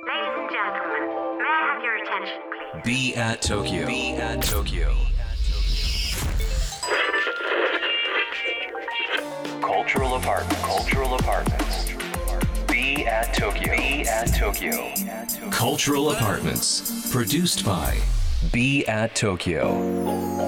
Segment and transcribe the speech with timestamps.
[0.00, 2.82] Ladies and gentlemen, may I have your attention, please?
[2.82, 3.86] Be at Tokyo.
[3.86, 4.96] Be at Tokyo.
[9.60, 10.62] Cultural apartment.
[10.62, 11.92] Cultural apartments.
[12.68, 13.76] Be at Tokyo.
[13.76, 14.92] Be at Tokyo.
[15.50, 17.10] Cultural apartments.
[17.12, 17.98] Produced by
[18.50, 20.41] Be at Tokyo.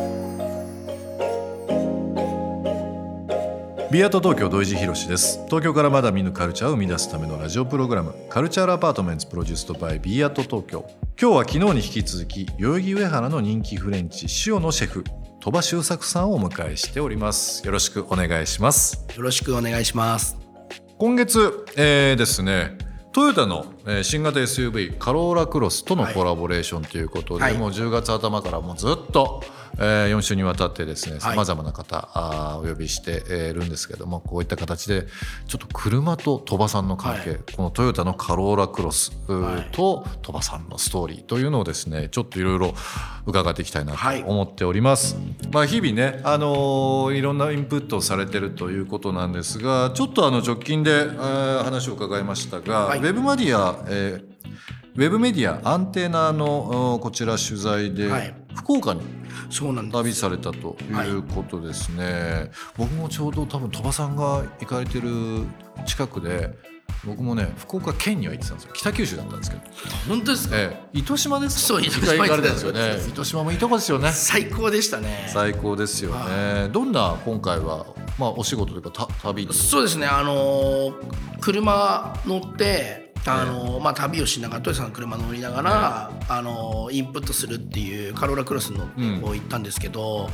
[3.95, 5.39] ビアート東京土井地博です。
[5.47, 10.85] 東京からまだ見ぬカルチャーを生み出すためのラジオプログラムカルチャーアパートメンツプロデュースドバイビーアート東京。
[11.17, 15.05] 今日は昨日に引き続き代々木上原の人気フレンチ塩のシェフ
[15.39, 17.65] 鳥羽周作さんをお迎えしております。
[17.65, 19.07] よろしくお願いします。
[19.15, 20.37] よろしくお願いします。
[20.99, 22.77] 今月、えーですね
[23.13, 27.57] トヨタの、えー新型 SUV カローラクロスとのコラボレーションということで、はい。
[27.57, 29.45] もう10月頭からもうずっと、
[29.79, 31.21] え4週にわたってですねはい。
[31.21, 35.07] さまざまな方、あーお呼びしてえーるんですけどもこういった形で
[35.49, 37.41] ちょっと車と鳥羽さんの関係、はい。
[37.57, 39.11] このトヨタのカローラクロス
[39.73, 42.75] と鳥羽さんのストーリーというのをですねちょっといろいろ
[43.27, 44.23] 伺っていきたいなとはい。
[44.23, 45.17] 思っております。
[45.53, 52.99] まあ日々ね、あのーいろんなインプットをされてるということなんですがちょっとあの直近で、えー話を伺いましたが、はい。
[52.99, 54.35] ウェブメディア、えー
[54.97, 59.03] ウェブメディアアンテナのおこちら取材で、はい福岡に
[59.51, 59.91] そうなん。
[59.91, 65.09] 旅されたということですね、僕もちょうど多分鳥羽さんが行かれてる
[65.87, 66.57] 近くで
[67.05, 69.63] 僕もね福岡県には行ってたんですよ北九州だったんですけど、
[70.09, 70.57] 本当ですか？
[70.57, 75.27] ええ糸島ですかそう糸島行かれたんですよね糸島もいいとこですよね最高でしたね。
[75.33, 76.69] 最高ですよね。
[76.73, 77.87] どんな今回は
[78.19, 80.07] まあお仕事というかた旅そうですね。
[80.07, 80.95] あのー
[81.41, 83.04] 車乗って。
[83.27, 89.21] あのーまあ、旅をしながらトヨさんの車乗りながら、あのーインプットするっていうカローラクロスのうん。
[89.21, 90.29] こう行ったんですけど、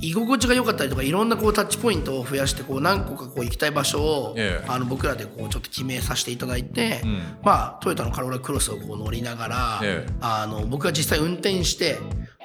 [0.00, 4.66] 居心地が良かったりとかいろんなこうタッチポイントを増やしてこう何個かこう行きたい場所を、ええ。
[4.68, 7.38] あの僕らでこうちょっと決めさせていただいて、ん。
[7.42, 10.12] まあ、トヨタのカローラクロスをこう乗りながら、ええ。
[10.20, 11.98] あの僕が実際運転して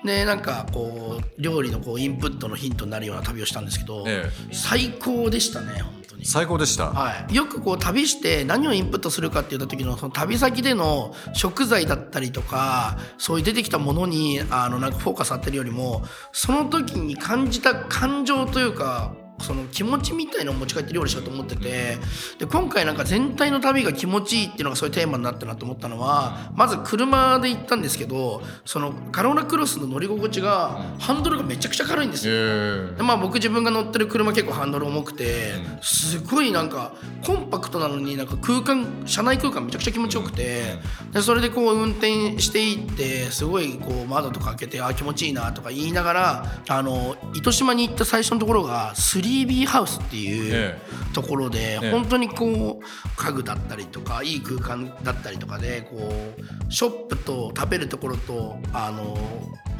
[0.03, 6.25] でなんかこう料理のこうインプットのヒントになるような旅をしたんですけど、え最高でしたね本当に。
[6.25, 6.91] 最高でした？
[6.91, 21.97] はい、よくこう旅して何をインプットするかって言った時のその旅先での食材だったりとかそういう出てきたものにあのなんかフォーカス当てるよりもその時に感じた感情というかその気持ちみたいのを持ち帰って料理しようと思ってて
[22.39, 32.33] で今回なんか全体の旅が気持ちいいっていうのがそういうテーマになってるなと思ったのはまず車で行ったんですけどそのカローラクロスの乗り心地がハンドルがめちゃくちゃ軽いんですよ。
[32.35, 36.93] えでまあ僕自分が乗ってる車結構ハンドル重くてすごいなんか
[37.25, 40.75] コンパクトなのになんか空間車内空間めちゃくちゃ気持ちよくて
[41.11, 48.93] でそれでこう運転していってすごいこう窓とか開けてあ気持ちいいなとか言いながらあの糸島に行った最初のところが
[49.31, 50.77] 3B ハウスっていうえ
[51.13, 51.91] ところでえ。
[51.91, 59.17] 本当にこう家具だったりとかいい空間だったりとかでこうショップと食べるところとあの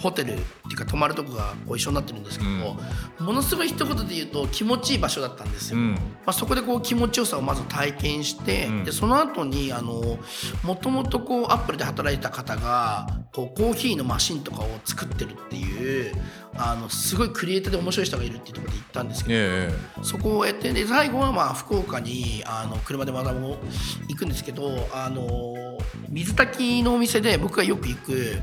[0.02, 2.50] ホテルっていうか泊まるとこがこう一緒になってるんですけど、
[3.24, 5.78] ものすごい一言で言うと気持ちいい場所だったんですよ。
[5.78, 5.94] うん。
[5.94, 8.84] まあ、そこでこう気持ちよさをまず体験して、ん。
[8.84, 10.20] でその後にあの
[10.64, 16.14] もともとこうアップルで働いてた方がこうコーヒーのマシンとかを作ってるっていう
[16.56, 19.74] あのすごいクリエイターで面白い人がいるっていうところで行ったんですけどえ
[20.04, 23.58] そこをやってで最後はまあ福岡にあの車でまたも
[24.08, 25.71] 行くんですけどあの
[26.12, 28.38] 水炊きのお店で僕がよく行く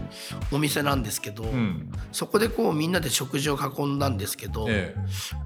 [0.50, 1.92] お店なんですけど、ん。
[2.12, 4.94] そこでこうみんなで食事を囲んだんですけど、え。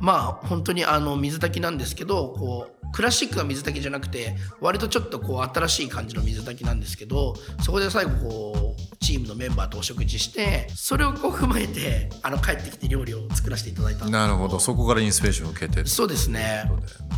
[0.01, 14.09] まあ本当にあの水炊きなんですけどこうクラシックな水炊きじゃなくて割とちょっとこう新しい感じの水炊きなんですけどそこで最後こうチームのメンバーとお食事してそれをこう踏まえてあの帰ってきて料理を作らせていただいた。
[14.09, 14.61] なるほど。
[14.61, 15.85] そこからインスピレーションを受けて。
[15.87, 16.71] そうですね。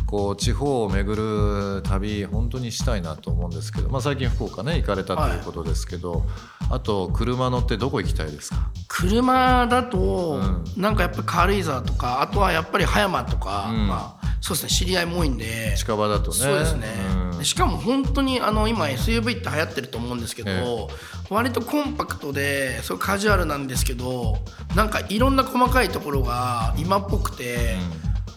[0.07, 6.25] こう地方を巡る旅本当にしたいなと思うんですけど、まあ、最近福岡ね行かれたということですけど、
[6.69, 8.71] あと車乗ってどこ行きたいですか？
[8.87, 10.41] 車だと、
[10.75, 13.87] うなんかやっぱり軽井沢とかあとはやっぱり葉山とか、うん。
[13.87, 14.14] まあ、
[14.45, 15.73] そうですね知り合いも多いんで。
[15.75, 16.37] 近場だとね。
[16.37, 16.87] そうですね、
[17.37, 17.43] うん。
[17.43, 20.87] しかも本当にあの今 SUV って流行ってると思うんですけど、え
[21.31, 24.37] 割とコンパクトでそうカジュアルなんですけど
[24.75, 27.77] なんかいろんな細かいところが今っぽくて、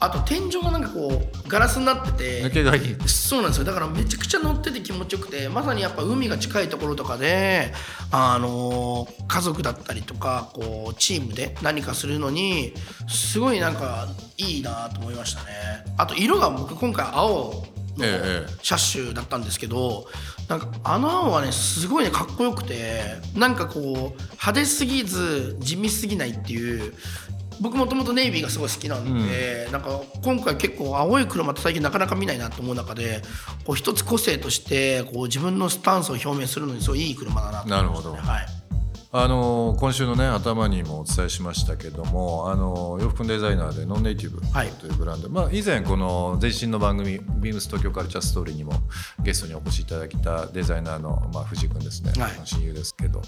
[0.01, 2.97] あと天井がなんかこうガラスになってて抜けがいい。
[3.09, 3.65] そうなんですよ。
[3.65, 7.73] だからめちゃくちゃ乗ってて気持ちよくてまさにやっぱ海が近いところとかで、
[8.11, 12.73] あのー家族だったりとかこうチームで何かするのに
[13.09, 15.49] すごいなんかいいなと思いましたね。
[15.97, 17.67] あと色が僕今回青
[17.99, 20.07] のええシャッシュだったんですけど
[20.49, 26.95] なんかあの青はねすごいねかっこよくてなんかこう派手すぎず地味すぎないっていう
[27.61, 33.23] 僕もともとネイビーがすごい好きなんで、なんか今回結構青い車って最近なかなか見ないなと思う中で
[33.65, 38.15] こう一つ個性としてこう自分のスタンスを表明するのにすごいいい車だなと思いましたね。
[38.15, 38.31] なるほど。
[38.31, 38.68] はい
[39.11, 44.69] あの今週のね頭にもお伝えしましたけどもあの洋服デザイナーでノンネイティブはい。
[44.73, 48.73] というブランド、まあ、以前この前身の番組「ビームス東京カルチャーストーリー」にも
[49.21, 52.33] ゲストにお越しいただいたデザイナーの、まあ、藤井君ですね、はい。
[52.45, 53.23] 親友ですけど。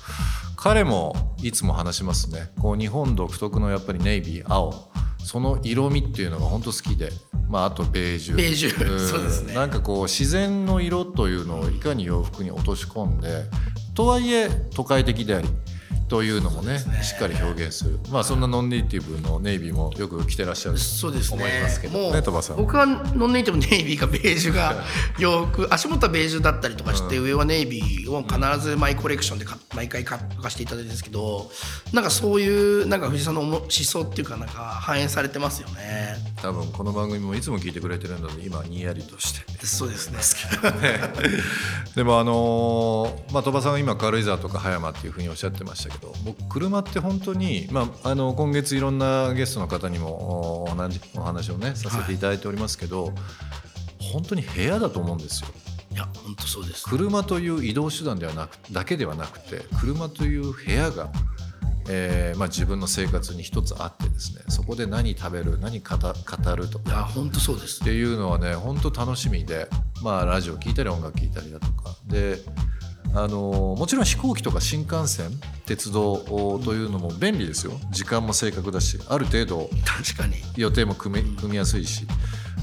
[0.56, 2.50] 彼もいつも話しますね。
[2.60, 4.90] こう日本独特のやっぱりネイビー青。
[5.24, 7.10] その色味っていうのが本当好きで、
[7.50, 8.36] まあ、あとベージュ。
[8.36, 8.94] ベージュ。
[8.96, 9.00] ん。
[9.00, 9.54] そうですね。
[9.54, 13.44] なんかこう自然の色というのをいかに洋服に落とし込んで
[13.94, 15.48] とはいえ都会的であり
[16.10, 18.00] というのもねしっかり表現する。
[18.10, 21.98] まあそんなノンネイティブのネイビーもよく着てらっしゃるとそうですね思いますけど。
[21.98, 22.20] もうね。
[22.20, 22.56] 鳥羽さん。
[22.56, 24.84] 僕はノンネイティブネイビーがベージュが
[25.18, 31.50] 洋服足元はベージュだったりとかして、上はネイビーを必ずマイコレクションでか毎回買かせていただいてるんですけど
[31.92, 36.16] なんかそういうなんか藤井さんの思思想っていうかなんか反映されてますよね。
[36.42, 39.66] 多分この番組もいつも聞いてくれてるので今にやりとして。
[39.66, 40.18] そうですね。
[41.94, 53.12] でもあのーまあ鳥羽さんが今軽井沢とか葉山っていうふうにおっしゃってましたけど僕車って本当に、まあ、あの今月いろんなゲストの方にもおお話をねさせていただいておりますけど、
[53.98, 55.48] 本当に部屋だと思うんですよ。
[55.92, 56.84] いや本当そうです。
[56.84, 61.10] 車という移動手段ではなくだけではなくて車という部屋が、
[61.88, 67.82] えーまあ、自分の生活に一つあってですねそこで何食べる何語語るといやか本当そうです。
[67.82, 69.68] っていうのはね本当楽しみで、
[70.02, 71.96] まあ、ラジオ聞いたり音楽聞いたりだとか。
[72.06, 72.38] で
[73.14, 75.30] あのもちろん飛行機とか新幹線
[75.66, 77.72] 鉄道というのも便利ですよ。
[77.90, 80.36] 時間も正確だしある程度確かに。
[80.56, 82.06] 予定も組み組みやすいし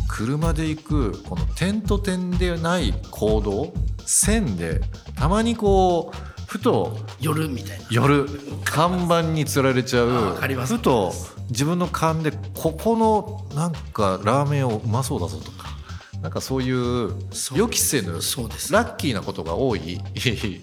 [0.07, 3.73] 車で行くこの点と点でない行動
[4.05, 4.81] 線で
[5.15, 7.85] たまにこうふと夜みたいな。
[7.89, 8.25] 夜
[8.63, 10.77] 看板につられちゃあうわかります。
[10.77, 11.13] ふと
[11.49, 15.56] 自分の勘でここのなんかラーメンをうまそうだぞとか
[16.21, 17.11] なんかそういう
[17.55, 20.01] 予期せぬラッキーなことが多い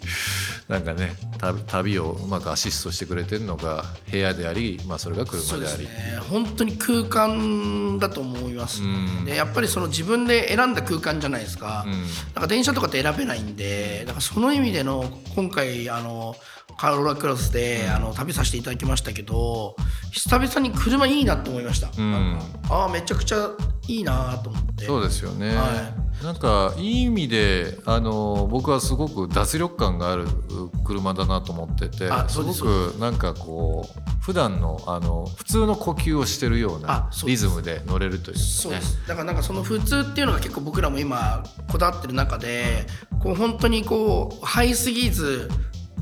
[0.69, 5.85] なんかね旅旅をうまくアシストしてくれてるのが部屋であり、まあ、それが車であり。
[5.85, 6.19] すね。
[6.31, 9.25] 本当に空間だと思います、ん。
[9.25, 11.91] でやっぱりその自分で選んだ空間じゃないですか,、ん。
[12.35, 16.35] なんか電車とかって選べないんでだからその意味での今回あの
[16.77, 19.77] カロラクロスで、あの旅させていただきましたけど
[20.11, 22.11] 久々に車いいなと思いました、ん。
[22.11, 22.39] なん
[22.69, 23.51] かああめちゃくちゃ
[23.89, 24.85] いいなと思って。
[24.87, 30.27] そうですよね、はなんかいい意味であの僕はすごく脱力感がある
[30.85, 39.07] 車だなと思っててすごくなんかこう普段のあの普通の呼吸をしてるようなリズムで乗れるというそうねです。
[39.07, 42.87] だからなんかその普通っていうのが結構僕らも今こだわってる中で
[43.21, 45.51] こう本当にこうハイすぎず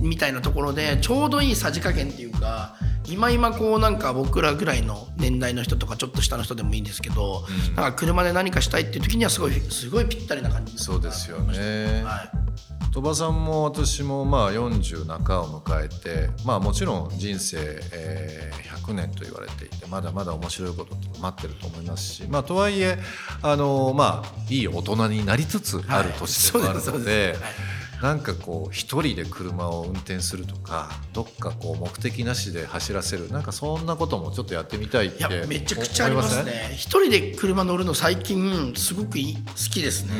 [0.02, 2.74] みたいなところでちょうどいいさじ加減っていうか
[3.08, 7.44] 今今こうなんか僕らぐらいの年代の人とかちょっと下の人でもいいんですけど、
[7.74, 10.78] なんか車で何かしたいっていう時にはすごいすごいぴったりな感じ。
[10.78, 12.02] そうですよね。
[12.04, 12.92] はい。
[12.92, 17.58] 鳥羽さんも私もまあ40半を迎えてまあもちろん人生、
[17.92, 22.98] えー100年と言われていてまだまだ面白いことって待ってると思いますしまあとはいえ
[23.40, 27.71] あのまあいい大人になりつつある年でもあるのではい
[28.02, 36.72] なんかこう一人で車を運転するとかどっかこう目的なしで走らせるなんかそんなこともちょっとやってみたいっいてやめちゃくちゃありますね。
[36.74, 40.12] 一人で車乗るの最近すごくいい好きですね、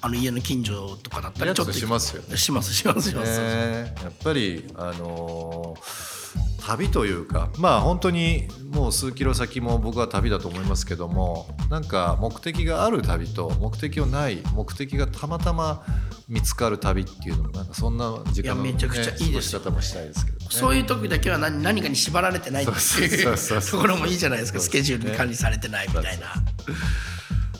[0.00, 2.36] あの家の近所とかだったりちょっとスしますよね。
[2.38, 6.19] しますしますします、ねやっぱりあのー
[6.60, 15.84] 旅というかまあ本当にもう数キロ先も僕は旅だと思いますけどもなんか目的がある旅と目的をない目的がたまたま
[16.28, 20.46] 見つかる旅っていうのもなんかそんな時間の、いやめちゃくちゃいいですよ過ごし方もしたいですけどね。
[20.48, 23.36] そういう時だけは何何かに縛られてないっていう
[23.70, 24.60] ところもいいじゃないですか。
[24.60, 26.34] スケジュールに管理されてないみたいな。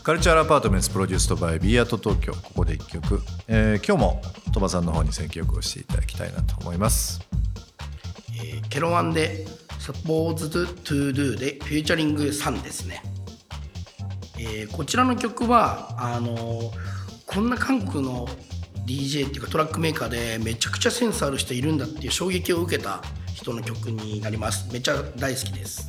[0.02, 7.29] Culture Apartment produced by be at 東京ここで一曲、えー今日も鳥羽さんの方に選曲をしていただきたいなと思います。
[8.42, 13.02] えー Kero One で「supposed to do で featuring サンですね、
[14.38, 16.70] えーこちらの曲はあのー
[17.26, 18.26] こんな韓国の
[18.86, 23.02] DJ っていうかトラックメーカーでめちゃくちゃセンスある人いるんだっていう衝撃を受けた
[23.34, 24.68] 人の曲になります。
[24.72, 25.86] めっちゃ大好きです。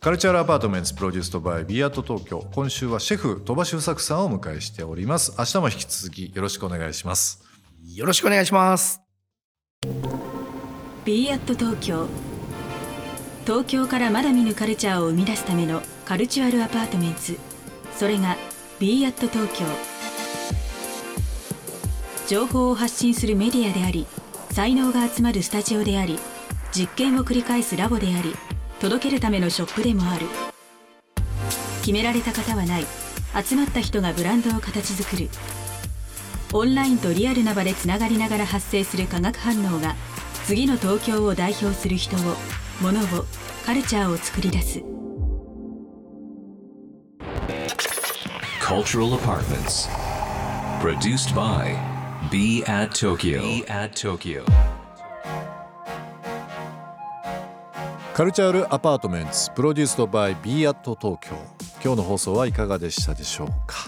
[0.00, 5.34] Culture Apartment produced by be at 東京今週はシェフ鳥羽周作さんをお迎えしております。
[5.38, 7.42] 明日も引き続きよろしくお願いします。
[7.94, 9.00] よろしくお願いします
[11.08, 12.06] be at 東京
[13.46, 17.20] 東京からまだ見ぬカルチャーを生み出すための Cultural Apartment
[17.96, 18.36] それが
[18.78, 19.64] b アット東京
[22.28, 24.06] 情報を発信するメディアであり
[24.50, 26.18] 才能が集まるスタジオであり
[26.72, 28.34] 実験を繰り返すラボであり
[28.78, 30.26] 届けるためのショップでもある。
[31.80, 32.84] 決められた型はない。
[33.42, 35.30] 集まった人がブランドを形作る。
[36.52, 39.96] オンラインとリアルな場でつながりながら発生する化学反応が
[40.48, 42.20] 次の東京を代表する人を
[42.80, 43.26] 物を
[43.66, 44.82] カルチャーを作り出す
[48.58, 49.90] Cultural Apartments.
[50.80, 51.76] Produced by
[52.30, 53.42] Be at Tokyo.
[53.42, 54.42] Be at Tokyo.
[58.14, 61.36] カルチャールアパートメンツプロデュースドバイ b アット東京
[61.84, 63.87] 今日の放送はいかがでしたでしょうか、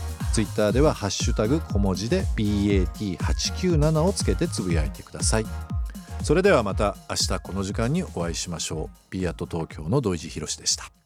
[0.31, 5.45] ツイッターではハッシュタグ小文字で bat897 をつけてつぶやいてください。
[6.23, 8.97] それではまた明日この時間にお会いしましょう。
[9.09, 11.00] b アット東京の土井地博でした。